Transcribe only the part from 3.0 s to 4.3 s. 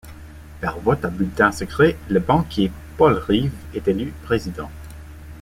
Rive est élu